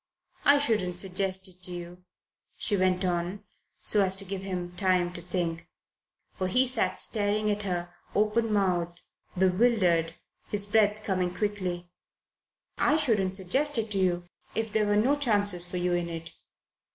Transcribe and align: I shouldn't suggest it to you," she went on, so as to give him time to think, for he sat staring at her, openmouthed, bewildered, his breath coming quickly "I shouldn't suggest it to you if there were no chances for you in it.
I 0.45 0.57
shouldn't 0.57 0.95
suggest 0.95 1.47
it 1.47 1.61
to 1.61 1.71
you," 1.71 2.03
she 2.57 2.75
went 2.75 3.05
on, 3.05 3.43
so 3.85 4.03
as 4.03 4.15
to 4.15 4.25
give 4.25 4.41
him 4.41 4.71
time 4.75 5.13
to 5.13 5.21
think, 5.21 5.67
for 6.33 6.47
he 6.47 6.65
sat 6.65 6.99
staring 6.99 7.51
at 7.51 7.61
her, 7.61 7.93
openmouthed, 8.15 9.03
bewildered, 9.37 10.15
his 10.47 10.65
breath 10.65 11.03
coming 11.03 11.35
quickly 11.35 11.91
"I 12.79 12.95
shouldn't 12.97 13.35
suggest 13.35 13.77
it 13.77 13.91
to 13.91 13.99
you 13.99 14.27
if 14.55 14.73
there 14.73 14.87
were 14.87 14.95
no 14.97 15.15
chances 15.15 15.67
for 15.67 15.77
you 15.77 15.93
in 15.93 16.09
it. 16.09 16.31